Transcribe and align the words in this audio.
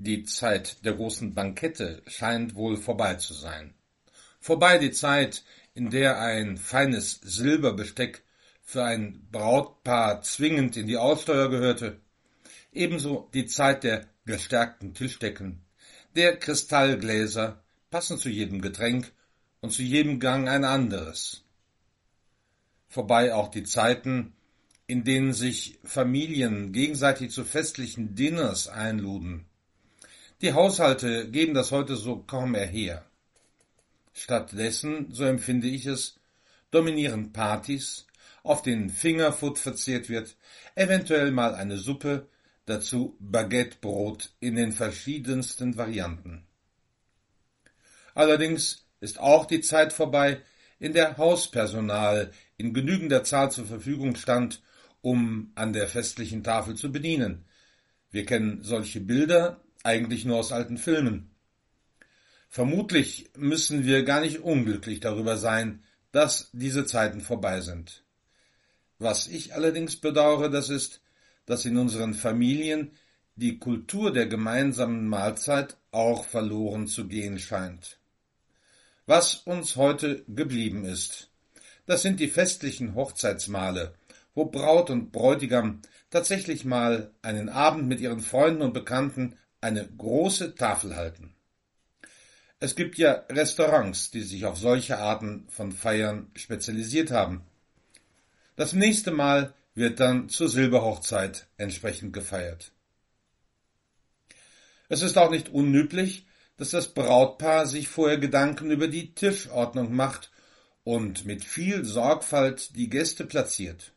Die 0.00 0.22
Zeit 0.22 0.84
der 0.84 0.94
großen 0.94 1.34
Bankette 1.34 2.02
scheint 2.06 2.54
wohl 2.54 2.76
vorbei 2.76 3.14
zu 3.14 3.34
sein. 3.34 3.74
Vorbei 4.38 4.78
die 4.78 4.92
Zeit, 4.92 5.42
in 5.74 5.90
der 5.90 6.20
ein 6.20 6.56
feines 6.56 7.20
Silberbesteck 7.22 8.22
für 8.62 8.84
ein 8.84 9.26
Brautpaar 9.32 10.22
zwingend 10.22 10.76
in 10.76 10.86
die 10.86 10.96
Aussteuer 10.96 11.50
gehörte. 11.50 11.98
Ebenso 12.72 13.28
die 13.34 13.46
Zeit 13.46 13.82
der 13.82 14.06
gestärkten 14.24 14.94
Tischdecken, 14.94 15.62
der 16.14 16.36
Kristallgläser, 16.36 17.60
passend 17.90 18.20
zu 18.20 18.28
jedem 18.28 18.60
Getränk 18.60 19.10
und 19.60 19.72
zu 19.72 19.82
jedem 19.82 20.20
Gang 20.20 20.48
ein 20.48 20.64
anderes. 20.64 21.42
Vorbei 22.88 23.34
auch 23.34 23.48
die 23.48 23.64
Zeiten, 23.64 24.32
in 24.86 25.02
denen 25.02 25.32
sich 25.32 25.80
Familien 25.82 26.72
gegenseitig 26.72 27.32
zu 27.32 27.44
festlichen 27.44 28.14
Dinners 28.14 28.68
einluden. 28.68 29.44
Die 30.40 30.52
Haushalte 30.52 31.28
geben 31.28 31.52
das 31.52 31.72
heute 31.72 31.96
so 31.96 32.18
kaum 32.18 32.52
mehr 32.52 32.66
her. 32.66 33.04
Stattdessen, 34.12 35.12
so 35.12 35.24
empfinde 35.24 35.66
ich 35.66 35.84
es, 35.86 36.20
dominieren 36.70 37.32
Partys, 37.32 38.06
auf 38.44 38.62
den 38.62 38.88
Fingerfood 38.88 39.58
verzehrt 39.58 40.08
wird, 40.08 40.36
eventuell 40.76 41.32
mal 41.32 41.56
eine 41.56 41.76
Suppe, 41.76 42.28
dazu 42.66 43.16
Baguettebrot 43.18 44.30
in 44.38 44.54
den 44.54 44.70
verschiedensten 44.70 45.76
Varianten. 45.76 46.46
Allerdings 48.14 48.86
ist 49.00 49.18
auch 49.18 49.44
die 49.44 49.60
Zeit 49.60 49.92
vorbei, 49.92 50.40
in 50.78 50.92
der 50.92 51.16
Hauspersonal 51.16 52.30
in 52.56 52.72
genügender 52.74 53.24
Zahl 53.24 53.50
zur 53.50 53.66
Verfügung 53.66 54.14
stand, 54.14 54.62
um 55.00 55.50
an 55.56 55.72
der 55.72 55.88
festlichen 55.88 56.44
Tafel 56.44 56.76
zu 56.76 56.92
bedienen. 56.92 57.44
Wir 58.12 58.24
kennen 58.24 58.62
solche 58.62 59.00
Bilder 59.00 59.60
eigentlich 59.88 60.24
nur 60.26 60.36
aus 60.36 60.52
alten 60.52 60.76
Filmen. 60.76 61.30
Vermutlich 62.50 63.30
müssen 63.36 63.84
wir 63.84 64.04
gar 64.04 64.20
nicht 64.20 64.40
unglücklich 64.40 65.00
darüber 65.00 65.36
sein, 65.38 65.82
dass 66.12 66.50
diese 66.52 66.84
Zeiten 66.84 67.20
vorbei 67.20 67.60
sind. 67.60 68.04
Was 68.98 69.28
ich 69.28 69.54
allerdings 69.54 69.96
bedauere, 69.96 70.50
das 70.50 70.68
ist, 70.68 71.00
dass 71.46 71.64
in 71.64 71.78
unseren 71.78 72.14
Familien 72.14 72.92
die 73.36 73.58
Kultur 73.58 74.12
der 74.12 74.26
gemeinsamen 74.26 75.06
Mahlzeit 75.08 75.76
auch 75.90 76.24
verloren 76.24 76.86
zu 76.86 77.06
gehen 77.06 77.38
scheint. 77.38 77.98
Was 79.06 79.36
uns 79.36 79.76
heute 79.76 80.24
geblieben 80.26 80.84
ist, 80.84 81.30
das 81.86 82.02
sind 82.02 82.20
die 82.20 82.28
festlichen 82.28 82.94
Hochzeitsmale, 82.94 83.94
wo 84.34 84.44
Braut 84.46 84.90
und 84.90 85.12
Bräutigam 85.12 85.80
tatsächlich 86.10 86.64
mal 86.64 87.12
einen 87.22 87.48
Abend 87.48 87.88
mit 87.88 88.00
ihren 88.00 88.20
Freunden 88.20 88.62
und 88.62 88.74
Bekannten 88.74 89.36
eine 89.60 89.86
große 89.86 90.54
Tafel 90.54 90.96
halten. 90.96 91.34
Es 92.60 92.74
gibt 92.74 92.98
ja 92.98 93.24
Restaurants, 93.30 94.10
die 94.10 94.22
sich 94.22 94.44
auf 94.44 94.58
solche 94.58 94.98
Arten 94.98 95.46
von 95.48 95.72
Feiern 95.72 96.30
spezialisiert 96.34 97.10
haben. 97.10 97.42
Das 98.56 98.72
nächste 98.72 99.12
Mal 99.12 99.54
wird 99.74 100.00
dann 100.00 100.28
zur 100.28 100.48
Silberhochzeit 100.48 101.46
entsprechend 101.56 102.12
gefeiert. 102.12 102.72
Es 104.88 105.02
ist 105.02 105.16
auch 105.16 105.30
nicht 105.30 105.50
unüblich, 105.50 106.26
dass 106.56 106.70
das 106.70 106.88
Brautpaar 106.88 107.66
sich 107.66 107.88
vorher 107.88 108.18
Gedanken 108.18 108.70
über 108.70 108.88
die 108.88 109.14
Tischordnung 109.14 109.94
macht 109.94 110.32
und 110.82 111.24
mit 111.24 111.44
viel 111.44 111.84
Sorgfalt 111.84 112.74
die 112.74 112.88
Gäste 112.88 113.24
platziert. 113.24 113.92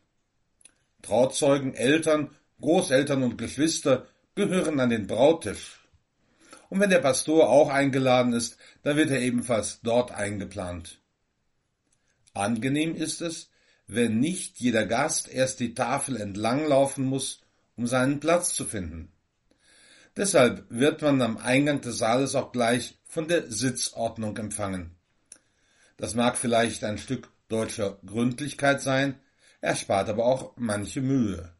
Trauzeugen, 1.02 1.74
Eltern, 1.74 2.30
Großeltern 2.60 3.24
und 3.24 3.38
Geschwister 3.38 4.06
gehören 4.34 4.80
an 4.80 4.90
den 4.90 5.06
Brautisch. 5.06 5.80
Und 6.68 6.80
wenn 6.80 6.90
der 6.90 7.00
Pastor 7.00 7.50
auch 7.50 7.68
eingeladen 7.68 8.32
ist, 8.32 8.56
dann 8.82 8.96
wird 8.96 9.10
er 9.10 9.20
ebenfalls 9.20 9.80
dort 9.82 10.12
eingeplant. 10.12 11.00
Angenehm 12.34 12.94
ist 12.94 13.20
es, 13.20 13.50
wenn 13.86 14.20
nicht 14.20 14.58
jeder 14.58 14.86
Gast 14.86 15.28
erst 15.28 15.60
die 15.60 15.74
Tafel 15.74 16.16
entlanglaufen 16.16 17.04
muss, 17.04 17.42
um 17.76 17.86
seinen 17.86 18.20
Platz 18.20 18.54
zu 18.54 18.64
finden. 18.64 19.12
Deshalb 20.16 20.64
wird 20.68 21.02
man 21.02 21.20
am 21.20 21.36
Eingang 21.36 21.80
des 21.80 21.98
Saales 21.98 22.34
auch 22.34 22.52
gleich 22.52 22.98
von 23.04 23.28
der 23.28 23.50
Sitzordnung 23.50 24.36
empfangen. 24.36 24.96
Das 25.96 26.14
mag 26.14 26.36
vielleicht 26.36 26.84
ein 26.84 26.98
Stück 26.98 27.28
deutscher 27.48 27.98
Gründlichkeit 28.04 28.80
sein, 28.80 29.20
erspart 29.60 30.08
aber 30.08 30.24
auch 30.24 30.52
manche 30.56 31.00
Mühe. 31.00 31.52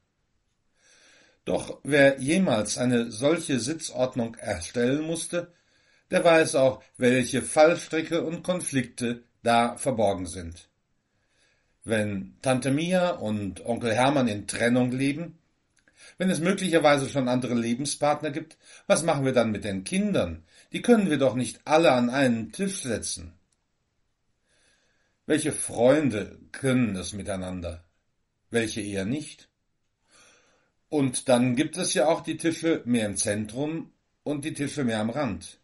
Doch 1.44 1.80
wer 1.82 2.20
jemals 2.20 2.78
eine 2.78 3.10
solche 3.10 3.58
Sitzordnung 3.58 4.36
erstellen 4.36 5.02
musste, 5.02 5.52
der 6.10 6.24
weiß 6.24 6.54
auch, 6.54 6.82
welche 6.98 7.42
Fallstricke 7.42 8.22
und 8.22 8.42
Konflikte 8.42 9.24
da 9.42 9.76
verborgen 9.76 10.26
sind. 10.26 10.68
Wenn 11.84 12.36
Tante 12.42 12.70
Mia 12.70 13.10
und 13.10 13.64
Onkel 13.66 13.92
Hermann 13.92 14.28
in 14.28 14.46
Trennung 14.46 14.92
leben, 14.92 15.38
wenn 16.18 16.30
es 16.30 16.40
möglicherweise 16.40 17.08
schon 17.08 17.28
andere 17.28 17.54
Lebenspartner 17.54 18.30
gibt, 18.30 18.56
was 18.86 19.02
machen 19.02 19.24
wir 19.24 19.32
dann 19.32 19.50
mit 19.50 19.64
den 19.64 19.82
Kindern? 19.82 20.44
Die 20.72 20.82
können 20.82 21.10
wir 21.10 21.18
doch 21.18 21.34
nicht 21.34 21.60
alle 21.64 21.92
an 21.92 22.10
einen 22.10 22.52
Tisch 22.52 22.82
setzen. 22.82 23.32
Welche 25.26 25.52
Freunde 25.52 26.38
können 26.52 26.94
es 26.96 27.12
miteinander? 27.12 27.84
Welche 28.50 28.80
eher 28.80 29.04
nicht? 29.04 29.48
Und 30.92 31.30
dann 31.30 31.56
gibt 31.56 31.78
es 31.78 31.94
ja 31.94 32.06
auch 32.06 32.20
die 32.20 32.36
Tische 32.36 32.82
mehr 32.84 33.06
im 33.06 33.16
Zentrum 33.16 33.94
und 34.24 34.44
die 34.44 34.52
Tische 34.52 34.84
mehr 34.84 35.00
am 35.00 35.08
Rand. 35.08 35.58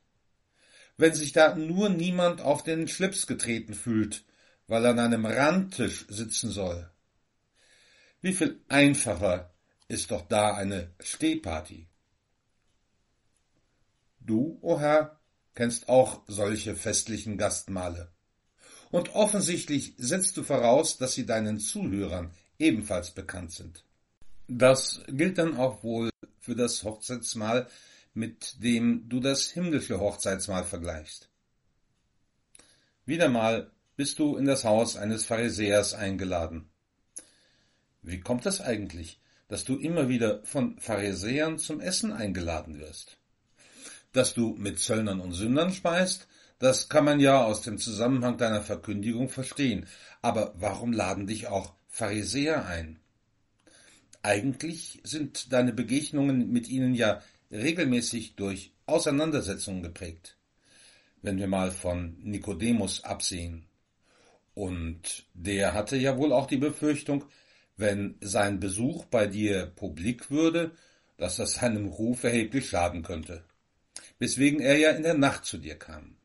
Wenn 0.96 1.12
sich 1.12 1.32
da 1.32 1.54
nur 1.54 1.90
niemand 1.90 2.40
auf 2.40 2.64
den 2.64 2.88
Schlips 2.88 3.26
getreten 3.26 3.74
fühlt, 3.74 4.24
weil 4.68 4.86
er 4.86 4.92
an 4.92 5.00
einem 5.00 5.26
Randtisch 5.26 6.06
sitzen 6.08 6.50
soll. 6.50 6.90
Wie 8.22 8.32
viel 8.32 8.64
einfacher 8.68 9.52
ist 9.86 10.12
doch 10.12 10.26
da 10.26 10.54
eine 10.54 10.94
Stehparty. 10.98 11.86
Du, 14.20 14.58
o 14.62 14.76
oh 14.76 14.80
Herr, 14.80 15.20
kennst 15.54 15.90
auch 15.90 16.22
solche 16.26 16.74
festlichen 16.74 17.36
Gastmale. 17.36 18.10
Und 18.90 19.14
offensichtlich 19.14 19.92
setzt 19.98 20.38
du 20.38 20.42
voraus, 20.42 20.96
dass 20.96 21.12
sie 21.12 21.26
deinen 21.26 21.60
Zuhörern 21.60 22.30
ebenfalls 22.58 23.10
bekannt 23.10 23.52
sind. 23.52 23.84
Das 24.48 25.02
gilt 25.08 25.36
dann 25.36 25.58
auch 25.58 25.82
wohl 25.82 26.10
für 26.40 26.56
das 26.56 26.82
Hochzeitsmahl, 26.82 27.68
mit 28.14 28.62
dem 28.62 29.06
du 29.08 29.20
das 29.20 29.46
himmlische 29.46 30.00
Hochzeitsmahl 30.00 30.64
vergleichst. 30.64 31.28
Wieder 33.04 33.28
mal 33.28 33.70
bist 33.96 34.18
du 34.18 34.36
in 34.36 34.46
das 34.46 34.64
Haus 34.64 34.96
eines 34.96 35.26
Pharisäers 35.26 35.92
eingeladen. 35.92 36.70
Wie 38.00 38.20
kommt 38.20 38.46
es 38.46 38.62
eigentlich, 38.62 39.20
dass 39.48 39.64
du 39.64 39.76
immer 39.76 40.08
wieder 40.08 40.42
von 40.44 40.78
Pharisäern 40.78 41.58
zum 41.58 41.80
Essen 41.80 42.12
eingeladen 42.12 42.78
wirst? 42.78 43.18
Dass 44.12 44.32
du 44.32 44.54
mit 44.56 44.78
Zöllnern 44.78 45.20
und 45.20 45.32
Sündern 45.32 45.72
speist, 45.72 46.26
das 46.58 46.88
kann 46.88 47.04
man 47.04 47.20
ja 47.20 47.44
aus 47.44 47.60
dem 47.60 47.76
Zusammenhang 47.76 48.38
deiner 48.38 48.62
Verkündigung 48.62 49.28
verstehen. 49.28 49.86
Aber 50.22 50.54
warum 50.56 50.92
laden 50.92 51.26
dich 51.26 51.48
auch 51.48 51.74
Pharisäer 51.88 52.64
ein? 52.64 52.98
Eigentlich 54.22 55.00
sind 55.04 55.52
deine 55.52 55.72
Begegnungen 55.72 56.50
mit 56.50 56.68
ihnen 56.68 56.94
ja 56.94 57.22
regelmäßig 57.50 58.36
durch 58.36 58.72
Auseinandersetzungen 58.86 59.82
geprägt. 59.82 60.36
Wenn 61.22 61.38
wir 61.38 61.46
mal 61.46 61.70
von 61.70 62.16
Nikodemus 62.22 63.04
absehen. 63.04 63.64
Und 64.54 65.26
der 65.34 65.72
hatte 65.72 65.96
ja 65.96 66.16
wohl 66.16 66.32
auch 66.32 66.46
die 66.46 66.56
Befürchtung, 66.56 67.24
wenn 67.76 68.16
sein 68.20 68.60
Besuch 68.60 69.04
bei 69.04 69.26
dir 69.26 69.66
publik 69.66 70.30
würde, 70.30 70.72
dass 71.16 71.36
das 71.36 71.54
seinem 71.54 71.86
Ruf 71.86 72.24
erheblich 72.24 72.68
schaden 72.68 73.02
könnte. 73.02 73.44
Weswegen 74.18 74.60
er 74.60 74.76
ja 74.76 74.90
in 74.90 75.04
der 75.04 75.14
Nacht 75.14 75.44
zu 75.44 75.58
dir 75.58 75.76
kam. 75.76 76.16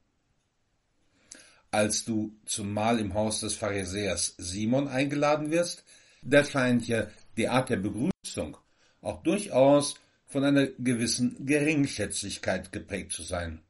Als 1.69 2.05
du 2.05 2.35
zum 2.45 2.71
Mahl 2.71 2.99
im 2.99 3.13
Haus 3.13 3.39
des 3.39 3.55
Pharisäers 3.55 4.35
Simon 4.37 4.87
eingeladen 4.87 5.51
wirst, 5.51 5.83
da 6.21 6.43
scheint 6.43 6.87
ja 6.87 7.07
die 7.37 7.47
Art 7.47 7.69
der 7.69 7.77
Begrüßung 7.77 8.57
auch 9.01 9.23
durchaus 9.23 9.95
von 10.25 10.43
einer 10.43 10.67
gewissen 10.67 11.45
Geringschätzigkeit 11.45 12.71
geprägt 12.71 13.11
zu 13.11 13.23
sein. 13.23 13.61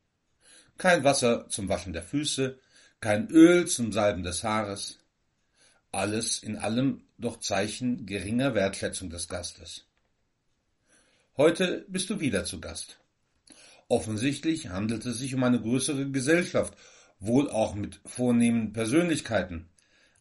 kein 0.77 1.03
Wasser 1.03 1.47
zum 1.49 1.69
Waschen 1.69 1.93
der 1.93 2.03
Füße, 2.03 2.57
kein 2.99 3.29
Öl 3.29 3.67
zum 3.67 3.91
Salben 3.91 4.23
des 4.23 4.43
Haares. 4.43 4.99
Alles 5.91 6.41
in 6.41 6.57
allem 6.57 7.03
doch 7.17 7.39
Zeichen 7.39 8.05
geringer 8.05 8.55
Wertschätzung 8.55 9.09
des 9.09 9.27
Gastes. 9.27 9.85
Heute 11.37 11.85
bist 11.87 12.09
du 12.09 12.19
wieder 12.19 12.45
zu 12.45 12.59
Gast. 12.59 12.97
Offensichtlich 13.87 14.69
handelt 14.69 15.05
es 15.05 15.19
sich 15.19 15.35
um 15.35 15.43
eine 15.43 15.61
größere 15.61 16.09
Gesellschaft, 16.09 16.75
wohl 17.19 17.49
auch 17.49 17.75
mit 17.75 17.99
vornehmen 18.05 18.73
Persönlichkeiten. 18.73 19.69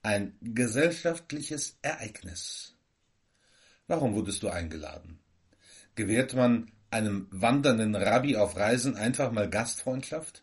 Ein 0.02 0.36
gesellschaftliches 0.40 1.78
Ereignis. 1.82 2.74
Warum 3.86 4.14
wurdest 4.14 4.42
du 4.42 4.48
eingeladen? 4.48 5.18
Gewährt 5.94 6.34
man 6.34 6.70
einem 6.90 7.26
wandernden 7.30 7.94
Rabbi 7.94 8.36
auf 8.36 8.56
Reisen 8.56 8.96
einfach 8.96 9.32
mal 9.32 9.48
Gastfreundschaft? 9.48 10.42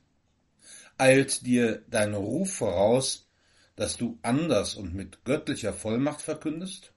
Eilt 0.97 1.45
dir 1.45 1.83
dein 1.89 2.13
Ruf 2.13 2.53
voraus, 2.53 3.29
dass 3.75 3.97
du 3.97 4.19
anders 4.21 4.75
und 4.75 4.93
mit 4.93 5.23
göttlicher 5.23 5.73
Vollmacht 5.73 6.21
verkündest? 6.21 6.93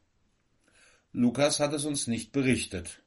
Lukas 1.13 1.61
hat 1.61 1.73
es 1.75 1.85
uns 1.85 2.07
nicht 2.07 2.33
berichtet. 2.33 3.03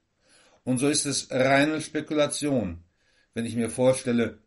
Und 0.64 0.78
so 0.78 0.88
ist 0.88 1.06
es 1.06 1.30
reine 1.32 1.82
Spekulation, 1.82 2.84
wenn 3.34 3.46
ich 3.46 3.56
mir 3.56 3.70
vorstelle, 3.70 4.40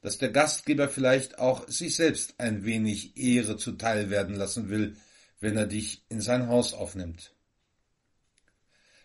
dass 0.00 0.18
der 0.18 0.30
Gastgeber 0.30 0.88
vielleicht 0.88 1.38
auch 1.38 1.68
sich 1.68 1.94
selbst 1.94 2.34
ein 2.38 2.64
wenig 2.64 3.16
Ehre 3.16 3.56
zuteil 3.56 4.10
werden 4.10 4.34
lassen 4.34 4.68
will, 4.68 4.96
wenn 5.40 5.56
er 5.56 5.66
dich 5.66 6.04
in 6.08 6.20
sein 6.20 6.48
Haus 6.48 6.74
aufnimmt. 6.74 7.34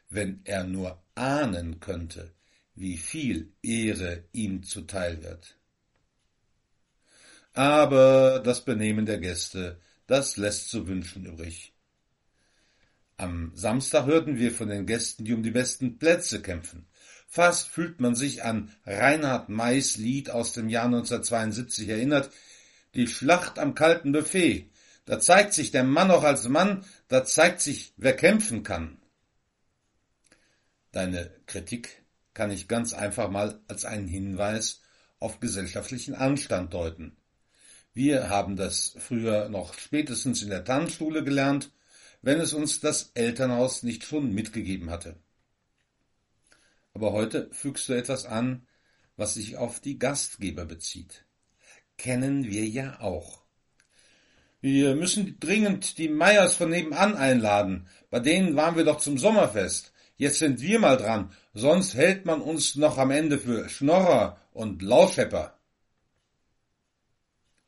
Wenn 0.09 0.41
er 0.45 0.63
nur 0.63 1.01
ahnen 1.15 1.79
könnte, 1.79 2.33
wie 2.75 2.97
viel 2.97 3.51
Ehre 3.61 4.23
ihm 4.31 4.63
zuteil 4.63 5.23
wird. 5.23 5.57
Aber 7.53 8.39
das 8.39 8.63
Benehmen 8.63 9.05
der 9.05 9.17
Gäste, 9.17 9.79
das 10.05 10.37
lässt 10.37 10.69
zu 10.69 10.87
wünschen 10.87 11.25
übrig. 11.25 11.73
Am 13.17 13.51
Samstag 13.55 14.05
hörten 14.05 14.37
wir 14.37 14.51
von 14.51 14.69
den 14.69 14.85
Gästen, 14.85 15.25
die 15.25 15.33
um 15.33 15.41
die 15.41 15.51
besten 15.51 15.97
Plätze 15.97 16.39
kämpfen. 16.39 16.85
Fast 17.27 17.67
fühlt 17.67 17.99
man 17.99 18.13
sich 18.13 18.43
an 18.43 18.71
Reinhard 18.85 19.49
Mays 19.49 19.97
Lied 19.97 20.29
aus 20.29 20.53
dem 20.53 20.69
Jahr 20.69 20.85
1972 20.85 21.89
erinnert, 21.89 22.29
die 22.93 23.07
Schlacht 23.07 23.57
am 23.57 23.73
kalten 23.73 24.11
Buffet. 24.11 24.69
Da 25.05 25.19
zeigt 25.19 25.53
sich 25.53 25.71
der 25.71 25.83
Mann 25.83 26.11
auch 26.11 26.23
als 26.23 26.47
Mann, 26.47 26.85
da 27.07 27.25
zeigt 27.25 27.61
sich, 27.61 27.93
wer 27.97 28.15
kämpfen 28.15 28.61
kann. 28.61 28.97
Deine 30.97 31.29
Kritik 31.45 32.03
kann 32.33 32.49
ich 32.49 32.67
ganz 32.67 32.91
einfach 32.91 33.29
mal 33.29 33.61
als 33.67 33.85
einen 33.85 34.07
Hinweis 34.07 34.81
auf 35.19 35.39
gesellschaftlichen 35.39 36.15
Anstand 36.15 36.73
deuten. 36.73 37.15
Wir 37.93 38.31
haben 38.31 38.55
das 38.55 38.95
früher 38.97 39.47
noch 39.47 39.75
spätestens 39.75 40.41
in 40.41 40.49
der 40.49 40.65
Tanzschule 40.65 41.23
gelernt, 41.23 41.71
wenn 42.23 42.39
es 42.39 42.51
uns 42.51 42.79
das 42.79 43.11
Elternhaus 43.13 43.83
nicht 43.83 44.05
schon 44.05 44.33
mitgegeben 44.33 44.89
hatte. 44.89 45.17
Aber 46.95 47.13
heute 47.13 47.47
fügst 47.51 47.87
du 47.89 47.93
etwas 47.93 48.25
an, 48.25 48.65
was 49.17 49.35
sich 49.35 49.55
auf 49.55 49.79
die 49.79 49.99
Gastgeber 49.99 50.65
bezieht. 50.65 51.25
Kennen 51.97 52.45
wir 52.45 52.65
ja 52.65 52.99
auch. 53.01 53.43
Wir 54.61 54.95
müssen 54.95 55.39
dringend 55.39 55.99
die 55.99 56.09
Meyers 56.09 56.55
von 56.55 56.71
nebenan 56.71 57.15
einladen. 57.15 57.87
Bei 58.09 58.19
denen 58.19 58.55
waren 58.55 58.75
wir 58.75 58.83
doch 58.83 58.97
zum 58.97 59.19
Sommerfest. 59.19 59.93
Jetzt 60.17 60.39
sind 60.39 60.61
wir 60.61 60.79
mal 60.79 60.97
dran, 60.97 61.31
sonst 61.53 61.93
hält 61.93 62.25
man 62.25 62.41
uns 62.41 62.75
noch 62.75 62.97
am 62.97 63.11
Ende 63.11 63.37
für 63.37 63.69
Schnorrer 63.69 64.41
und 64.51 64.81
Lauschepper. 64.81 65.59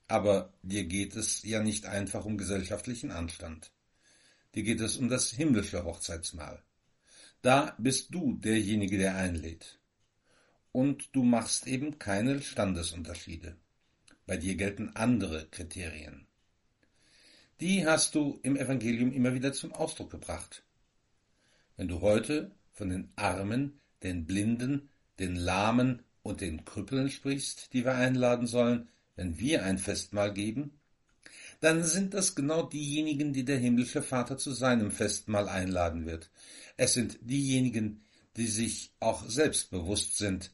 Aber 0.08 0.52
dir 0.64 0.86
geht 0.86 1.16
es 1.16 1.44
ja 1.44 1.62
nicht 1.62 1.86
einfach 1.86 2.26
um 2.26 2.40
gesellschaftlichen 2.40 3.12
Anstand. 3.12 3.72
Dir 4.56 4.64
geht 4.64 4.82
es 4.82 4.98
um 4.98 5.10
das 5.10 5.30
himmlische 5.30 5.84
Hochzeitsmahl. 5.84 6.64
Da 7.44 7.76
bist 7.78 8.16
du 8.16 8.34
derjenige, 8.38 8.98
der 8.98 9.16
einlädt. 9.16 9.80
Und 10.72 11.16
du 11.16 11.24
machst 11.24 11.68
eben 11.68 12.00
keine 12.00 12.42
Standesunterschiede. 12.42 13.58
Bei 14.26 14.38
dir 14.38 14.56
gelten 14.56 14.90
andere 14.96 15.48
Kriterien. 15.52 16.26
Die 17.60 17.86
hast 17.86 18.16
du 18.16 18.40
im 18.42 18.56
Evangelium 18.56 19.14
immer 19.14 19.36
wieder 19.36 19.54
zum 19.54 19.72
Ausdruck 19.72 20.10
gebracht. 20.10 20.64
Wenn 21.80 21.88
du 21.88 22.02
heute 22.02 22.52
von 22.74 22.90
den 22.90 23.10
Armen, 23.16 23.80
den 24.04 24.26
Blinden, 24.26 24.90
den 25.18 25.38
Lahmen 25.38 26.04
und 26.24 26.42
den 26.42 26.66
Krüppeln 26.66 27.10
sprichst, 27.10 27.72
die 27.72 27.86
wir 27.86 27.96
einladen 27.96 28.48
sollen, 28.48 28.90
wenn 29.16 29.40
wir 29.40 29.64
ein 29.64 29.78
Festmahl 29.78 30.34
geben, 30.34 30.78
dann 31.62 31.86
sind 31.86 32.14
das 32.14 32.36
genau 32.36 32.64
diejenigen, 32.64 33.32
die 33.32 33.46
der 33.46 33.60
himmlische 33.60 34.02
Vater 34.02 34.38
zu 34.38 34.52
seinem 34.52 34.92
Festmahl 34.92 35.48
einladen 35.48 36.06
wird. 36.06 36.30
Es 36.76 36.96
sind 36.96 37.18
diejenigen, 37.22 38.04
die 38.36 38.48
sich 38.48 38.92
auch 39.00 39.26
selbst 39.30 39.72
bewusst 39.72 40.18
sind, 40.18 40.52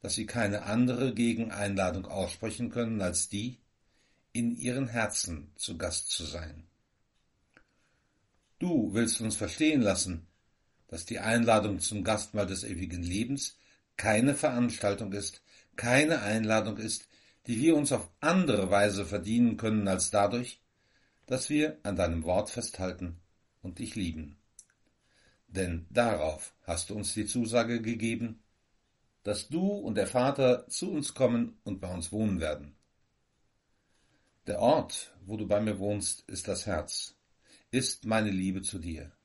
dass 0.00 0.16
sie 0.16 0.26
keine 0.26 0.64
andere 0.64 1.14
Gegeneinladung 1.14 2.06
aussprechen 2.06 2.70
können 2.70 3.00
als 3.02 3.28
die, 3.28 3.60
in 4.32 4.56
ihren 4.56 4.88
Herzen 4.88 5.52
zu 5.54 5.78
Gast 5.78 6.10
zu 6.10 6.24
sein. 6.24 6.64
Du 8.58 8.94
willst 8.94 9.20
uns 9.20 9.36
verstehen 9.36 9.80
lassen, 9.80 10.26
dass 10.88 11.04
die 11.04 11.18
Einladung 11.18 11.80
zum 11.80 12.04
Gastmahl 12.04 12.46
des 12.46 12.64
ewigen 12.64 13.02
Lebens 13.02 13.58
keine 13.96 14.34
Veranstaltung 14.34 15.12
ist, 15.12 15.42
keine 15.76 16.22
Einladung 16.22 16.76
ist, 16.78 17.08
die 17.46 17.60
wir 17.60 17.76
uns 17.76 17.92
auf 17.92 18.10
andere 18.20 18.70
Weise 18.70 19.06
verdienen 19.06 19.56
können 19.56 19.88
als 19.88 20.10
dadurch, 20.10 20.60
dass 21.26 21.50
wir 21.50 21.78
an 21.82 21.96
deinem 21.96 22.24
Wort 22.24 22.50
festhalten 22.50 23.20
und 23.62 23.78
dich 23.78 23.94
lieben. 23.94 24.36
Denn 25.48 25.86
darauf 25.90 26.54
hast 26.62 26.90
du 26.90 26.94
uns 26.94 27.14
die 27.14 27.26
Zusage 27.26 27.80
gegeben, 27.80 28.42
dass 29.22 29.48
du 29.48 29.66
und 29.66 29.96
der 29.96 30.06
Vater 30.06 30.68
zu 30.68 30.92
uns 30.92 31.14
kommen 31.14 31.58
und 31.64 31.80
bei 31.80 31.92
uns 31.92 32.12
wohnen 32.12 32.40
werden. 32.40 32.76
Der 34.46 34.60
Ort, 34.60 35.12
wo 35.24 35.36
du 35.36 35.48
bei 35.48 35.60
mir 35.60 35.78
wohnst, 35.80 36.28
ist 36.28 36.46
das 36.46 36.66
Herz, 36.66 37.16
ist 37.72 38.04
meine 38.04 38.30
Liebe 38.30 38.62
zu 38.62 38.78
dir. 38.78 39.15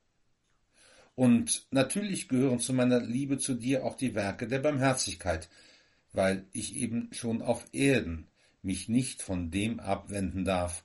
Und 1.22 1.68
natürlich 1.70 2.30
gehören 2.30 2.60
zu 2.60 2.74
meiner 2.74 3.00
Liebe 3.00 3.38
zu 3.38 3.54
dir 3.54 3.86
auch 3.86 3.96
die 3.96 4.16
Werke 4.16 4.48
der 4.48 4.58
Barmherzigkeit, 4.58 5.50
weil 6.14 6.48
ich 6.52 6.76
eben 6.78 7.14
schon 7.14 7.44
auf 7.44 7.64
Erden 7.74 8.26
mich 8.64 8.90
nicht 8.90 9.22
von 9.22 9.52
dem 9.52 9.80
abwenden 9.80 10.46
darf, 10.46 10.84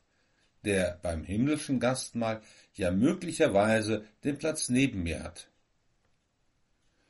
der 0.63 1.01
beim 1.03 1.25
himmlischen 1.25 1.81
Gastmahl 1.81 2.43
ja 2.75 2.91
möglicherweise 2.91 4.05
den 4.25 4.37
Platz 4.37 4.69
neben 4.69 5.05
mir 5.05 5.25
hat. 5.25 5.49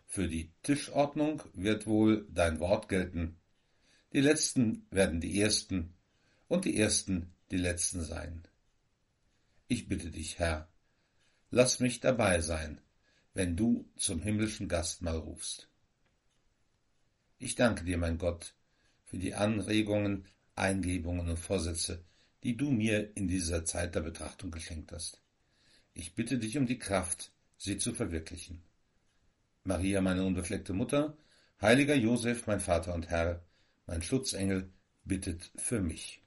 Für 0.06 0.28
die 0.28 0.52
Tischordnung 0.62 1.42
wird 1.52 1.88
wohl 1.88 2.28
dein 2.30 2.60
Wort 2.60 2.88
gelten. 2.88 3.34
Die 4.12 4.20
Letzten 4.20 4.86
werden 4.92 5.20
die 5.20 5.40
Ersten 5.40 5.94
und 6.46 6.64
die 6.64 6.78
Ersten 6.78 7.34
die 7.50 7.58
Letzten 7.58 8.04
sein. 8.04 8.46
Ich 9.66 9.88
bitte 9.88 10.12
dich, 10.12 10.38
Herr, 10.38 10.68
lass 11.50 11.80
mich 11.80 11.98
dabei 11.98 12.40
sein, 12.40 12.80
wenn 13.36 13.54
du 13.54 13.86
zum 13.96 14.22
himmlischen 14.22 14.66
Gastmahl 14.66 15.18
rufst. 15.18 15.68
Ich 17.38 17.54
danke 17.54 17.84
dir, 17.84 17.98
mein 17.98 18.16
Gott, 18.16 18.54
für 19.04 19.18
die 19.18 19.34
Anregungen, 19.34 20.24
Eingebungen 20.54 21.28
und 21.28 21.38
Vorsätze, 21.38 22.02
die 22.42 22.56
du 22.56 22.70
mir 22.70 23.14
in 23.14 23.28
dieser 23.28 23.66
Zeit 23.66 23.94
der 23.94 24.00
Betrachtung 24.00 24.50
geschenkt 24.50 24.90
hast. 24.90 25.20
Ich 25.92 26.14
bitte 26.14 26.38
dich 26.38 26.56
um 26.56 26.64
die 26.64 26.78
Kraft, 26.78 27.30
sie 27.58 27.76
zu 27.76 27.92
verwirklichen. 27.92 28.62
Maria, 29.64 30.00
meine 30.00 30.24
unbefleckte 30.24 30.72
Mutter, 30.72 31.14
heiliger 31.60 31.94
Josef, 31.94 32.46
mein 32.46 32.60
Vater 32.60 32.94
und 32.94 33.08
Herr, 33.10 33.44
mein 33.86 34.00
Schutzengel, 34.00 34.72
bittet 35.04 35.50
für 35.56 35.82
mich. 35.82 36.22